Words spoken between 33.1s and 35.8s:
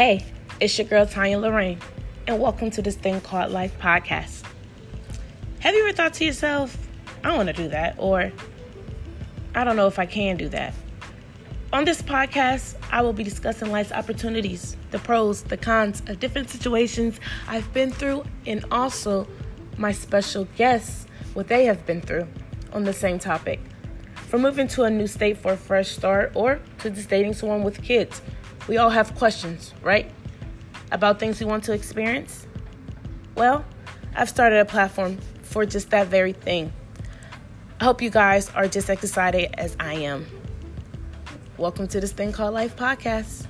Well, I've started a platform for